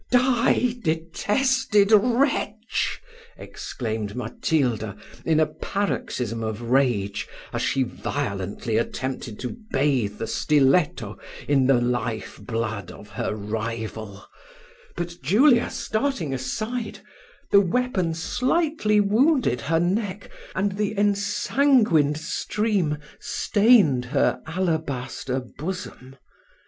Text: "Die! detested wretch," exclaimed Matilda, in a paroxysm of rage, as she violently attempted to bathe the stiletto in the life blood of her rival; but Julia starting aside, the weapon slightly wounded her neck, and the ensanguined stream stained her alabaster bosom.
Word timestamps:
"Die! 0.09 0.73
detested 0.81 1.91
wretch," 1.91 2.99
exclaimed 3.37 4.15
Matilda, 4.15 4.95
in 5.25 5.39
a 5.39 5.45
paroxysm 5.45 6.41
of 6.41 6.71
rage, 6.71 7.27
as 7.53 7.61
she 7.61 7.83
violently 7.83 8.77
attempted 8.77 9.37
to 9.37 9.55
bathe 9.71 10.17
the 10.17 10.25
stiletto 10.25 11.19
in 11.47 11.67
the 11.67 11.79
life 11.79 12.39
blood 12.41 12.89
of 12.91 13.09
her 13.09 13.35
rival; 13.35 14.25
but 14.95 15.13
Julia 15.21 15.69
starting 15.69 16.33
aside, 16.33 16.97
the 17.51 17.61
weapon 17.61 18.15
slightly 18.15 18.99
wounded 18.99 19.61
her 19.61 19.79
neck, 19.79 20.31
and 20.55 20.79
the 20.79 20.97
ensanguined 20.97 22.17
stream 22.17 22.97
stained 23.19 24.05
her 24.05 24.41
alabaster 24.47 25.39
bosom. 25.59 26.15